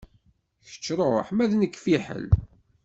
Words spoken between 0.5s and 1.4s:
Kečč ṛuḥ